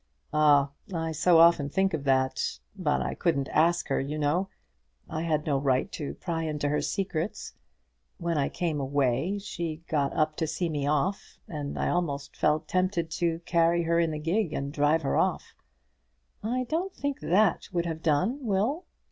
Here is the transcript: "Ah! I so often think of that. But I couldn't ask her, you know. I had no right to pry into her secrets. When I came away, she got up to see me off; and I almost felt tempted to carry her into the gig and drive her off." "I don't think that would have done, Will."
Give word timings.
"Ah! 0.33 0.71
I 0.91 1.11
so 1.11 1.37
often 1.37 1.69
think 1.69 1.93
of 1.93 2.05
that. 2.05 2.57
But 2.75 3.03
I 3.03 3.13
couldn't 3.13 3.49
ask 3.49 3.87
her, 3.89 3.99
you 3.99 4.17
know. 4.17 4.49
I 5.07 5.21
had 5.21 5.45
no 5.45 5.59
right 5.59 5.91
to 5.91 6.15
pry 6.15 6.41
into 6.45 6.69
her 6.69 6.81
secrets. 6.81 7.53
When 8.17 8.35
I 8.35 8.49
came 8.49 8.79
away, 8.79 9.37
she 9.37 9.83
got 9.87 10.11
up 10.13 10.35
to 10.37 10.47
see 10.47 10.69
me 10.69 10.87
off; 10.87 11.37
and 11.47 11.77
I 11.77 11.89
almost 11.89 12.35
felt 12.35 12.67
tempted 12.67 13.11
to 13.11 13.41
carry 13.45 13.83
her 13.83 13.99
into 13.99 14.13
the 14.13 14.17
gig 14.17 14.53
and 14.53 14.73
drive 14.73 15.03
her 15.03 15.17
off." 15.17 15.53
"I 16.41 16.63
don't 16.63 16.95
think 16.95 17.19
that 17.19 17.69
would 17.71 17.85
have 17.85 18.01
done, 18.01 18.43
Will." 18.43 18.85